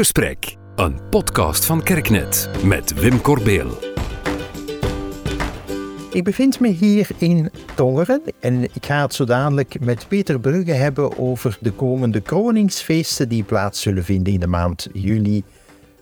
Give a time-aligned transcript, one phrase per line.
[0.00, 3.78] gesprek, een podcast van Kerknet met Wim Corbeel.
[6.12, 10.72] Ik bevind me hier in Tongeren en ik ga het zo dadelijk met Peter Brugge
[10.72, 15.44] hebben over de komende kroningsfeesten die plaats zullen vinden in de maand juli.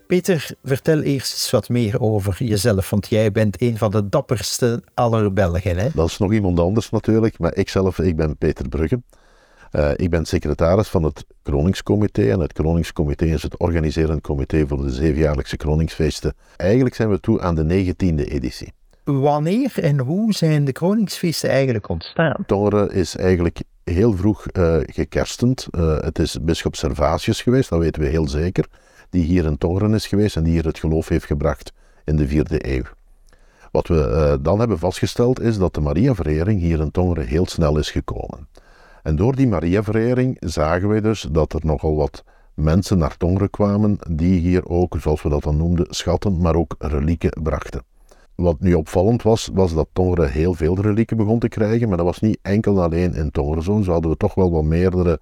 [0.06, 4.82] Peter, vertel eerst eens wat meer over jezelf, want jij bent een van de dapperste
[4.94, 5.76] aller Belgen.
[5.76, 5.88] Hè?
[5.94, 9.00] Dat is nog iemand anders natuurlijk, maar ik zelf, ik ben Peter Brugge.
[9.72, 14.82] Uh, ik ben secretaris van het Kroningscomité en het Kroningscomité is het organiserend comité voor
[14.82, 16.34] de zevenjaarlijkse Kroningsfeesten.
[16.56, 18.72] Eigenlijk zijn we toe aan de negentiende editie.
[19.04, 22.44] Wanneer en hoe zijn de Kroningsfeesten eigenlijk ontstaan?
[22.46, 25.66] Tongeren is eigenlijk heel vroeg uh, gekerstend.
[25.70, 28.66] Uh, het is bischop Servatius geweest, dat weten we heel zeker,
[29.10, 31.72] die hier in Tongeren is geweest en die hier het geloof heeft gebracht
[32.04, 32.82] in de vierde eeuw.
[33.70, 37.90] Wat we dan hebben vastgesteld is dat de Mariaverering hier in Tongeren heel snel is
[37.90, 38.48] gekomen.
[39.08, 43.98] En door die Mariaverering zagen wij dus dat er nogal wat mensen naar Tongeren kwamen
[44.10, 47.82] die hier ook, zoals we dat dan noemden, schatten, maar ook relieken brachten.
[48.34, 52.06] Wat nu opvallend was, was dat Tongeren heel veel relieken begon te krijgen, maar dat
[52.06, 53.92] was niet enkel alleen in Tongeren zo.
[53.92, 55.20] Hadden we toch wel wat meerdere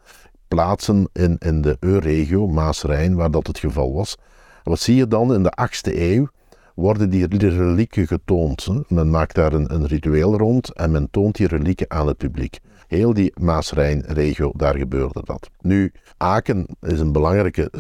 [0.49, 4.17] plaatsen in, in de EU-regio, Maas-Rijn, waar dat het geval was.
[4.65, 6.29] En wat zie je dan in de 8e eeuw?
[6.75, 8.69] Worden die relieken getoond.
[8.89, 12.59] Men maakt daar een, een ritueel rond en men toont die relieken aan het publiek.
[12.87, 15.51] Heel die Maas-Rijn-regio, daar gebeurde dat.
[15.61, 17.71] Nu, Aken is een belangrijke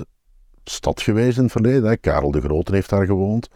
[0.64, 1.88] stad geweest in het verleden.
[1.88, 1.96] Hè?
[1.96, 3.48] Karel de Grote heeft daar gewoond.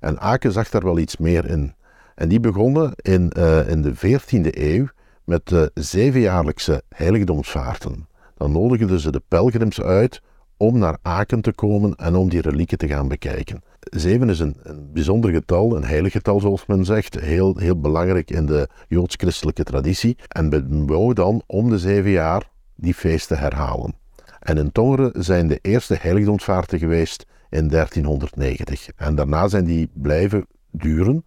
[0.00, 1.74] En Aken zag daar wel iets meer in.
[2.14, 4.86] En die begonnen in, uh, in de 14e eeuw
[5.24, 8.08] met de zevenjaarlijkse heiligdomsvaarten.
[8.36, 10.22] Dan nodigden ze de pelgrims uit
[10.58, 13.62] om naar Aken te komen en om die relieken te gaan bekijken.
[13.80, 18.30] Zeven is een, een bijzonder getal, een heilig getal zoals men zegt, heel, heel belangrijk
[18.30, 20.16] in de joods-christelijke traditie.
[20.28, 23.94] En men wou dan om de zeven jaar die feesten herhalen.
[24.40, 28.88] En in Tongeren zijn de eerste heiligdomsvaarten geweest in 1390.
[28.96, 31.24] En daarna zijn die blijven duren.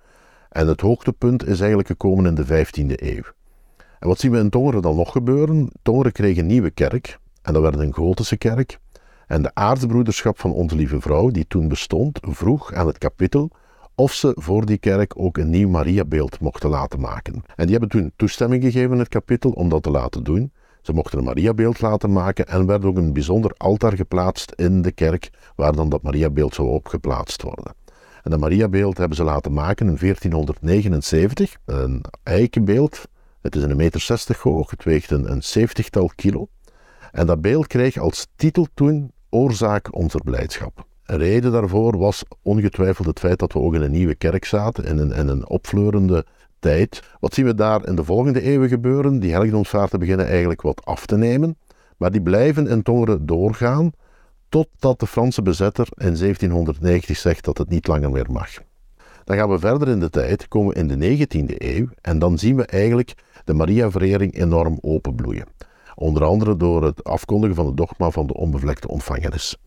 [0.50, 3.24] En het hoogtepunt is eigenlijk gekomen in de 15e eeuw.
[4.00, 5.70] En wat zien we in Tongeren dan nog gebeuren?
[5.82, 7.20] Tongeren kreeg een nieuwe kerk.
[7.42, 8.80] En dat werd een gotische kerk.
[9.32, 13.50] En de aartsbroederschap van Onze Lieve Vrouw, die toen bestond, vroeg aan het kapittel
[13.96, 17.44] of ze voor die kerk ook een nieuw Mariabeeld mochten laten maken.
[17.56, 20.52] En die hebben toen toestemming gegeven, het kapittel, om dat te laten doen.
[20.82, 24.92] Ze mochten een Mariabeeld laten maken en werd ook een bijzonder altaar geplaatst in de
[24.92, 27.74] kerk, waar dan dat Mariabeeld zou opgeplaatst worden.
[28.24, 33.02] En dat Mariabeeld hebben ze laten maken in 1479, een eikenbeeld.
[33.42, 36.48] Het is een meter 60 hoog, het weegt een, een 70-tal kilo.
[37.12, 40.86] En dat beeld kreeg als titel toen Oorzaak onze blijdschap.
[41.06, 44.86] Een reden daarvoor was ongetwijfeld het feit dat we ook in een nieuwe kerk zaten,
[44.86, 46.26] in een, in een opfleurende
[46.60, 47.04] tijd.
[47.20, 49.20] Wat zien we daar in de volgende eeuwen gebeuren?
[49.20, 51.58] Die heiligdomsvaarten beginnen eigenlijk wat af te nemen,
[51.98, 53.92] maar die blijven in Tongeren doorgaan
[54.50, 58.50] totdat de Franse bezetter in 1790 zegt dat het niet langer meer mag.
[59.24, 62.38] Dan gaan we verder in de tijd, komen we in de 19e eeuw en dan
[62.38, 63.14] zien we eigenlijk
[63.46, 65.46] de Maria-verering enorm openbloeien.
[66.02, 69.58] Onder andere door het afkondigen van het dogma van de onbevlekte ontvangenis.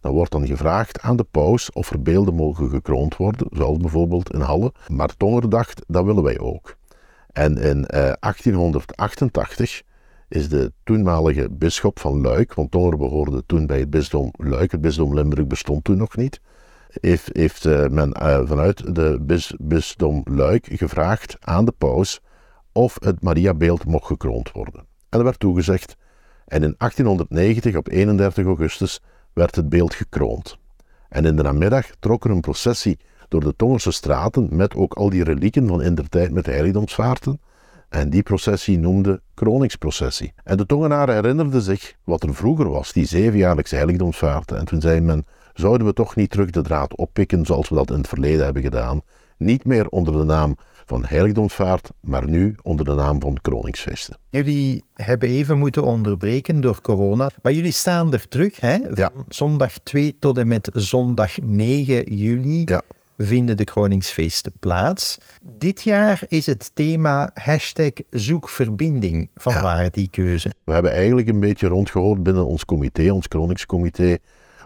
[0.00, 4.32] Dan wordt dan gevraagd aan de paus of er beelden mogen gekroond worden, zoals bijvoorbeeld
[4.32, 4.72] in Halle.
[4.88, 6.76] Maar Tonger dacht, dat willen wij ook.
[7.32, 9.82] En in eh, 1888
[10.28, 14.80] is de toenmalige bisschop van Luik, want Tonger behoorde toen bij het bisdom Luik, het
[14.80, 16.40] bisdom Limburg bestond toen nog niet,
[17.00, 22.20] heeft, heeft uh, men uh, vanuit de bis, bisdom Luik gevraagd aan de paus
[22.72, 24.89] of het Mariabeeld mocht gekroond worden.
[25.10, 25.96] En er werd toegezegd.
[26.46, 29.00] En in 1890, op 31 augustus,
[29.32, 30.58] werd het beeld gekroond.
[31.08, 32.98] En in de namiddag trok er een processie
[33.28, 37.40] door de Tongerse straten met ook al die relieken van in der tijd met heiligdomsvaarten.
[37.88, 40.32] En die processie noemde kroningsprocessie.
[40.44, 44.58] En de Tongenaren herinnerden zich wat er vroeger was, die zevenjaarlijkse heiligdomsvaarten.
[44.58, 47.90] En toen zei men, zouden we toch niet terug de draad oppikken zoals we dat
[47.90, 49.00] in het verleden hebben gedaan?
[49.40, 50.56] Niet meer onder de naam
[50.86, 54.16] van heiligdomsvaart, maar nu onder de naam van kroningsfeesten.
[54.30, 58.76] Jullie hebben even moeten onderbreken door corona, maar jullie staan er terug, hè?
[58.94, 59.10] Ja.
[59.28, 62.82] Zondag 2 tot en met zondag 9 juli Ja.
[63.16, 65.18] vinden de kroningsfeesten plaats.
[65.58, 69.30] Dit jaar is het thema hashtag zoekverbinding.
[69.34, 69.62] Van Ja.
[69.62, 70.50] waar die keuze?
[70.64, 74.18] We hebben eigenlijk een beetje rondgehoord binnen ons comité, ons kroningscomité.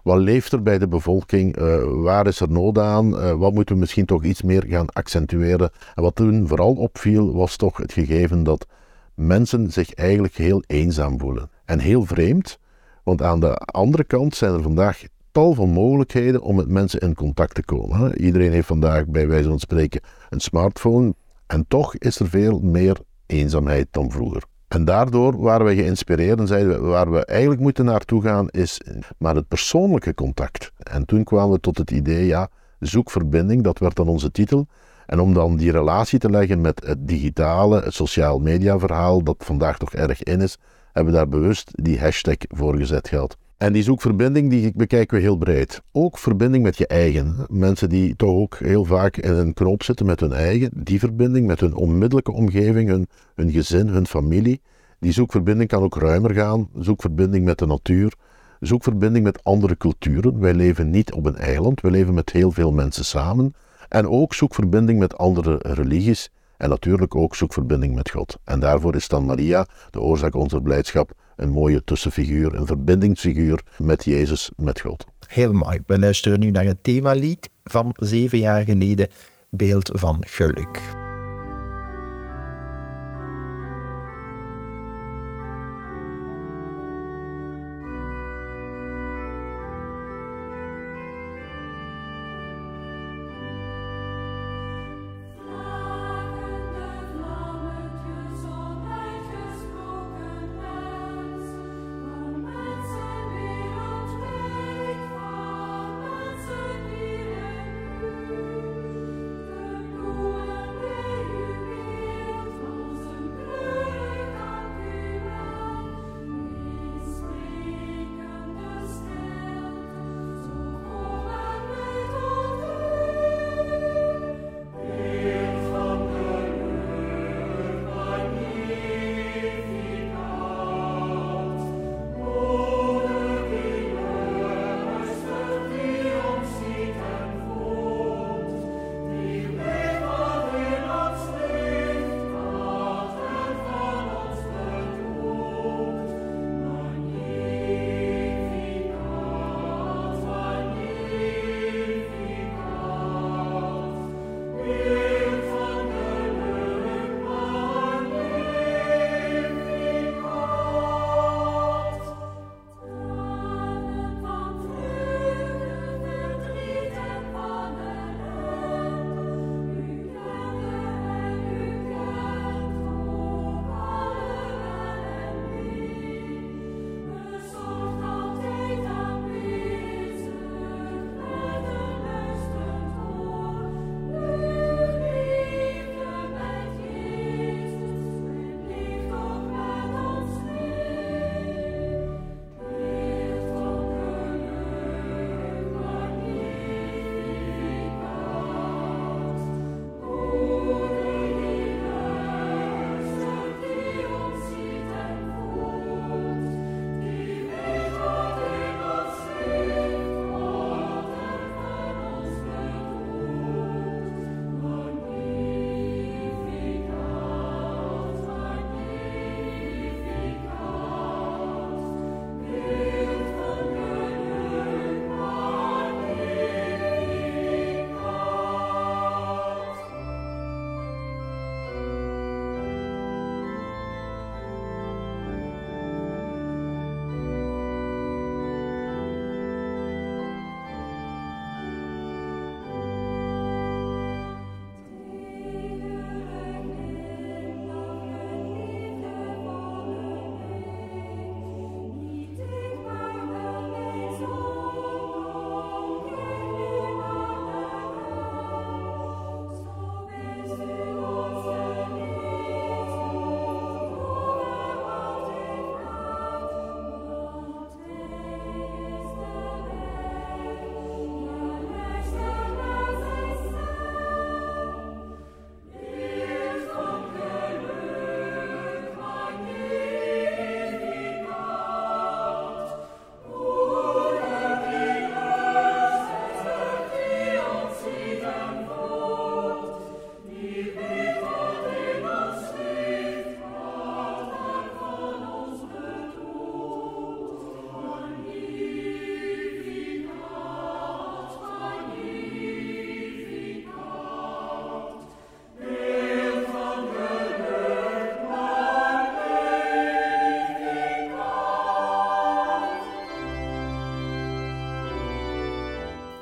[0.05, 1.57] Wat leeft er bij de bevolking?
[1.57, 3.19] Eh, waar is er nood aan?
[3.19, 5.71] Eh, wat moeten we misschien toch iets meer gaan accentueren?
[5.95, 8.67] En wat toen vooral opviel, was toch het gegeven dat
[9.15, 11.51] mensen zich eigenlijk heel eenzaam voelen.
[11.65, 12.59] En heel vreemd,
[13.05, 15.03] want aan de andere kant zijn er vandaag
[15.33, 18.19] tal van mogelijkheden om met mensen in contact te komen.
[18.21, 21.15] Iedereen heeft vandaag bij wijze van spreken een smartphone.
[21.47, 22.97] En toch is er veel meer
[23.27, 24.43] eenzaamheid dan vroeger.
[24.75, 28.81] En daardoor waren we geïnspireerd en zeiden we, waar we eigenlijk moeten naartoe gaan is
[29.19, 30.73] maar het persoonlijke contact.
[30.79, 32.49] En toen kwamen we tot het idee, ja,
[32.79, 34.67] zoek verbinding, dat werd dan onze titel.
[35.07, 39.37] En om dan die relatie te leggen met het digitale, het sociaal media verhaal, dat
[39.39, 40.59] vandaag toch erg in is,
[40.93, 43.37] hebben we daar bewust die hashtag voor gezet gehad.
[43.65, 45.83] En die zoekverbinding die bekijken we heel breed.
[45.93, 47.47] Ook verbinding met je eigen.
[47.49, 50.71] Mensen die toch ook heel vaak in een knoop zitten met hun eigen.
[50.75, 54.61] Die verbinding met hun onmiddellijke omgeving, hun, hun gezin, hun familie.
[54.99, 56.69] Die zoekverbinding kan ook ruimer gaan.
[56.79, 58.15] Zoekverbinding met de natuur.
[58.61, 60.39] Zoekverbinding met andere culturen.
[60.39, 61.81] Wij leven niet op een eiland.
[61.81, 63.55] We leven met heel veel mensen samen.
[63.89, 66.31] En ook zoekverbinding met andere religies.
[66.57, 68.39] En natuurlijk ook zoekverbinding met God.
[68.45, 74.05] En daarvoor is dan Maria, de oorzaak onze blijdschap, een mooie tussenfiguur, een verbindingsfiguur met
[74.05, 75.05] Jezus, met God.
[75.27, 75.79] Heel mooi.
[75.87, 79.09] We luisteren nu naar het themalied van zeven jaar geleden,
[79.51, 81.04] Beeld van Geluk.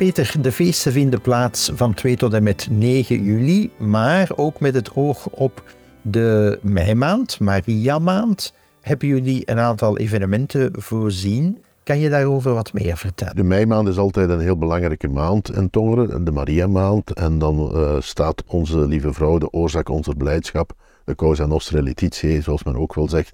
[0.03, 4.75] Peter, de feesten vinden plaats van 2 tot en met 9 juli, maar ook met
[4.75, 5.63] het oog op
[6.03, 11.63] de meimaand, Maria-maand, hebben jullie een aantal evenementen voorzien.
[11.83, 13.37] Kan je daarover wat meer vertellen?
[13.37, 17.13] De meimaand is altijd een heel belangrijke maand in Tongeren, de Maria-maand.
[17.13, 20.73] En dan uh, staat onze lieve vrouw, de oorzaak onze blijdschap,
[21.05, 23.33] de Cosa Nostra Letitiae, zoals men ook wel zegt,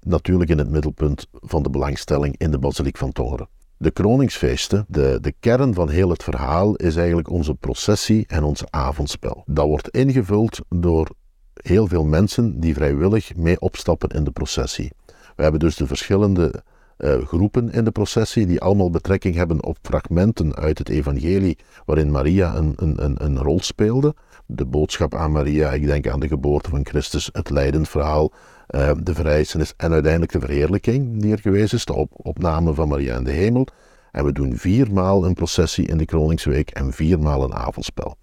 [0.00, 3.48] natuurlijk in het middelpunt van de belangstelling in de basiliek van Tongeren.
[3.78, 8.64] De kroningsfeesten, de, de kern van heel het verhaal, is eigenlijk onze processie en ons
[8.70, 9.42] avondspel.
[9.46, 11.08] Dat wordt ingevuld door
[11.54, 14.92] heel veel mensen die vrijwillig mee opstappen in de processie.
[15.36, 16.62] We hebben dus de verschillende
[16.98, 22.10] uh, groepen in de processie die allemaal betrekking hebben op fragmenten uit het evangelie waarin
[22.10, 24.14] Maria een, een, een, rol speelde.
[24.46, 28.32] De boodschap aan Maria, ik denk aan de geboorte van Christus, het lijdensverhaal,
[28.70, 32.88] uh, de verrijzenis en uiteindelijk de verheerlijking die er geweest is, de op, opname van
[32.88, 33.66] Maria in de hemel.
[34.12, 38.16] En we doen viermaal een processie in de Kroningsweek en viermaal een avondspel.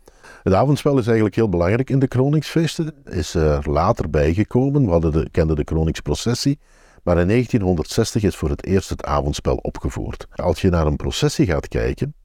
[0.44, 2.94] Het avondspel is eigenlijk heel belangrijk in de Kroningsfeesten.
[3.06, 4.86] Is er later bijgekomen.
[4.86, 6.60] We hadden de, kenden de Kroningsprocessie.
[7.04, 10.28] Maar in 1960 is voor het eerst het avondspel opgevoerd.
[10.36, 12.16] Als je naar een processie gaat kijken,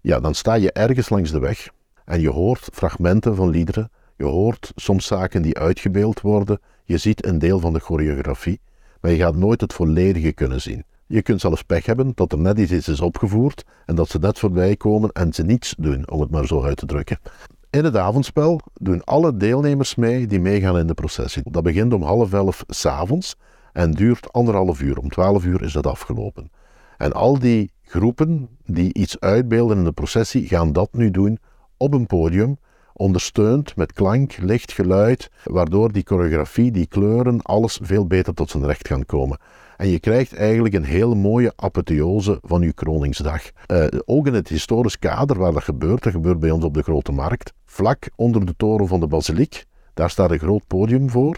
[0.00, 1.68] ja, dan sta je ergens langs de weg
[2.06, 3.90] en je hoort fragmenten van liederen.
[4.16, 6.60] Je hoort soms zaken die uitgebeeld worden.
[6.84, 8.60] Je ziet een deel van de choreografie,
[9.00, 10.84] maar je gaat nooit het volledige kunnen zien.
[11.06, 14.38] Je kunt zelfs pech hebben dat er net iets is opgevoerd en dat ze net
[14.38, 17.18] voorbij komen en ze niets doen, om het maar zo uit te drukken.
[17.70, 21.42] In het avondspel doen alle deelnemers mee die meegaan in de processie.
[21.50, 23.36] Dat begint om half elf s'avonds
[23.72, 24.98] en duurt anderhalf uur.
[24.98, 26.50] Om twaalf uur is dat afgelopen.
[26.96, 31.38] En al die groepen die iets uitbeelden in de processie gaan dat nu doen
[31.76, 32.58] op een podium,
[32.92, 38.66] ondersteund met klank, licht, geluid, waardoor die choreografie, die kleuren, alles veel beter tot zijn
[38.66, 39.38] recht gaan komen.
[39.76, 43.42] En je krijgt eigenlijk een heel mooie apotheose van je kroningsdag.
[43.66, 46.82] Uh, ook in het historisch kader waar dat gebeurt, dat gebeurt bij ons op de
[46.82, 49.64] Grote Markt, vlak onder de toren van de basiliek,
[49.94, 51.36] daar staat een groot podium voor.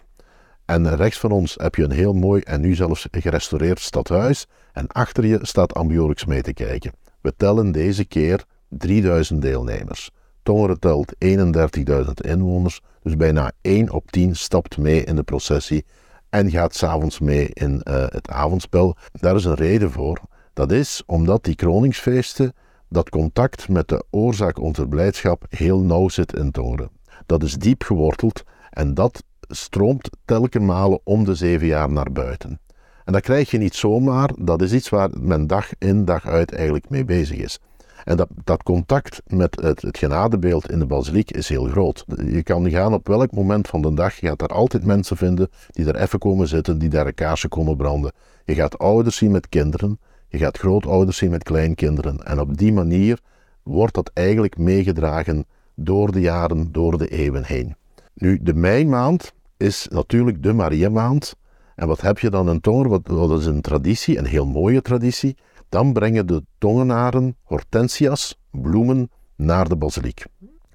[0.65, 4.47] En rechts van ons heb je een heel mooi en nu zelfs gerestaureerd stadhuis.
[4.73, 6.93] En achter je staat Ambiorix mee te kijken.
[7.21, 10.11] We tellen deze keer 3000 deelnemers.
[10.49, 15.85] Tongeren telt 31.000 inwoners, dus bijna 1 op 10 stapt mee in de processie
[16.29, 18.97] en gaat s'avonds mee in uh, het avondspel.
[19.13, 20.21] Daar is een reden voor.
[20.53, 22.53] Dat is omdat die kroningsfeesten,
[22.89, 26.91] dat contact met de oorzaak onze blijdschap heel nauw zit in Tongeren.
[27.27, 32.61] Dat is diep geworteld en dat stroomt telkens malen om de zeven jaar naar buiten.
[33.05, 36.53] En dat krijg je niet zomaar, dat is iets waar men dag in dag uit
[36.53, 37.61] eigenlijk mee bezig is.
[38.09, 42.05] En dat, dat contact met het, het genadebeeld in de basiliek is heel groot.
[42.27, 45.51] Je kan gaan op welk moment van de dag, je gaat daar altijd mensen vinden
[45.71, 48.13] die daar even komen zitten, die daar een kaarsje komen branden.
[48.45, 49.99] Je gaat ouders zien met kinderen,
[50.29, 52.19] je gaat grootouders zien met kleinkinderen.
[52.19, 53.21] En op die manier
[53.63, 57.77] wordt dat eigenlijk meegedragen door de jaren, door de eeuwen heen.
[58.15, 61.35] Nu, de meimaand is natuurlijk de Maria-maand.
[61.75, 62.89] En wat heb je dan in Tonger?
[62.89, 65.37] Wat, wat is een traditie, een heel mooie traditie.
[65.69, 70.25] Dan brengen de tongenaren hortensias, bloemen, naar de basiliek.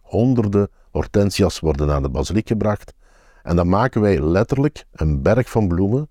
[0.01, 2.93] Honderden hortensias worden naar de basiliek gebracht.
[3.43, 6.09] En dan maken wij letterlijk een berg van bloemen.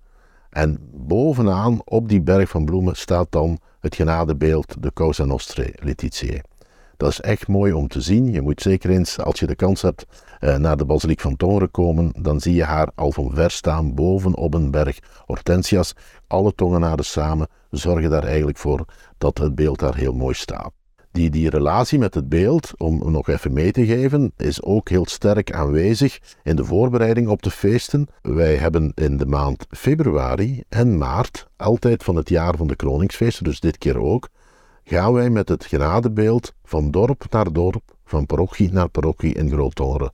[0.49, 6.41] En bovenaan op die berg van bloemen staat dan het genadebeeld, de Cosa Nostre Letitiae.
[6.97, 8.31] Dat is echt mooi om te zien.
[8.31, 10.05] Je moet zeker eens, als je de kans hebt,
[10.39, 13.93] eh, naar de basiliek van Tongeren komen, dan zie je haar al van ver staan
[13.93, 15.93] boven op een berg hortensias.
[16.27, 18.85] Alle tongenaren samen zorgen daar eigenlijk voor
[19.17, 20.71] dat het beeld daar heel mooi staat.
[21.13, 25.05] Die, die relatie met het beeld, om nog even mee te geven, is ook heel
[25.05, 28.07] sterk aanwezig in de voorbereiding op de feesten.
[28.21, 33.43] Wij hebben in de maand februari en maart, altijd van het jaar van de kroningsfeesten,
[33.43, 34.29] dus dit keer ook,
[34.83, 40.11] gaan wij met het genadebeeld van dorp naar dorp, van parochie naar parochie in Groot-Tongeren.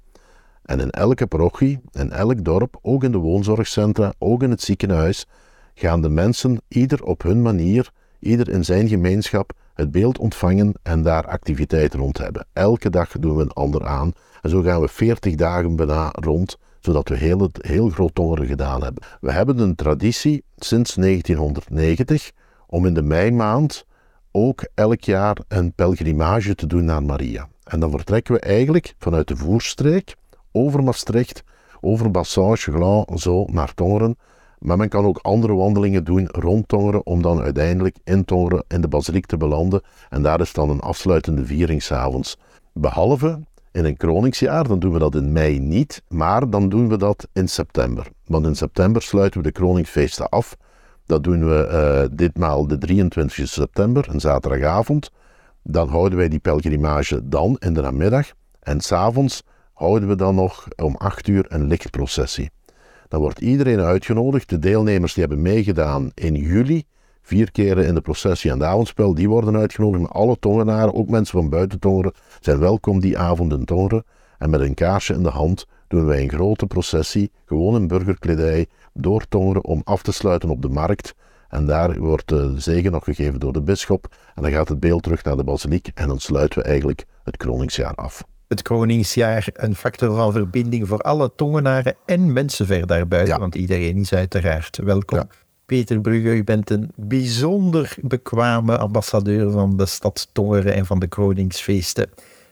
[0.63, 5.27] En in elke parochie, in elk dorp, ook in de woonzorgcentra, ook in het ziekenhuis,
[5.73, 11.01] gaan de mensen ieder op hun manier, ieder in zijn gemeenschap, het beeld ontvangen en
[11.01, 12.47] daar activiteiten rond hebben.
[12.53, 14.13] Elke dag doen we een ander aan.
[14.41, 18.47] En zo gaan we 40 dagen bijna rond, zodat we heel, het, heel groot tongeren
[18.47, 19.03] gedaan hebben.
[19.21, 22.31] We hebben een traditie sinds 1990
[22.67, 23.85] om in de meimaand
[24.39, 27.48] ook elk jaar een pelgrimage te doen naar Maria.
[27.63, 30.15] En dan vertrekken we eigenlijk vanuit de voerstreek
[30.51, 31.43] over Maastricht,
[31.81, 34.17] over Bassage, Glan, zo naar Tongeren.
[34.60, 38.81] Maar men kan ook andere wandelingen doen rond Tongeren om dan uiteindelijk in Tongeren in
[38.81, 39.81] de basiliek te belanden.
[40.10, 42.38] En daar is dan een afsluitende viering s'avonds.
[42.74, 43.39] Behalve
[43.72, 47.27] in een kroningsjaar, dan doen we dat in mei niet, maar dan doen we dat
[47.34, 48.08] in september.
[48.25, 50.58] Want in september sluiten we de kroningsfeesten af.
[51.09, 55.11] Dat doen we uh, ditmaal de 23 september, een zaterdagavond.
[55.63, 58.31] Dan houden wij die pelgrimage dan in de namiddag.
[58.59, 62.49] En s'avonds houden we dan nog om 8 uur een lichtprocessie.
[63.07, 64.49] Dan wordt iedereen uitgenodigd.
[64.49, 66.83] De deelnemers die hebben meegedaan in juli,
[67.21, 70.01] vier keren in de processie en de avondspel, die worden uitgenodigd.
[70.01, 74.03] Maar alle tongenaren, ook mensen van buiten Tongeren, zijn welkom die avond in Tongeren.
[74.37, 78.67] En met een kaarsje in de hand doen wij een grote processie, gewoon in burgerkledij,
[78.93, 81.15] door Tongeren om af te sluiten op de markt.
[81.50, 84.15] En daar wordt de zegen nog gegeven door de bisschop.
[84.36, 87.38] En dan gaat het beeld terug naar de basiliek en dan sluiten we eigenlijk het
[87.38, 88.24] kroningsjaar af.
[88.48, 93.39] Het kroningsjaar een factor van verbinding voor alle tongenaren en mensen ver daarbuiten, Ja.
[93.39, 95.17] want iedereen is uiteraard welkom.
[95.17, 95.27] Ja.
[95.65, 101.08] Peter Brugge, u bent een bijzonder bekwame ambassadeur van de stad Tongeren en van de
[101.08, 102.10] Kroningsfeesten.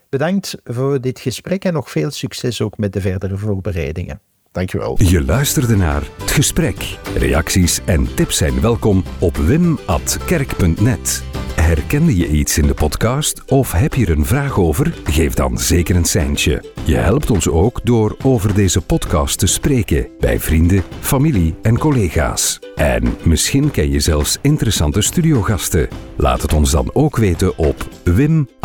[0.10, 4.22] Bedankt voor dit gesprek en nog veel succes ook met de verdere voorbereidingen.
[4.52, 4.96] Dankjewel.
[5.04, 6.98] Je luisterde naar Het Gesprek.
[7.16, 11.24] Reacties en tips zijn welkom op wim.kerk.net.
[11.68, 14.94] Herkende je iets in de podcast of heb je er een vraag over?
[15.04, 16.64] Geef dan zeker een seintje.
[16.84, 22.60] Je helpt ons ook door over deze podcast te spreken bij vrienden, familie en collega's.
[22.76, 25.88] En misschien ken je zelfs interessante studiogasten.
[26.18, 28.56] Laat het ons dan ook weten op wim.kerk.net.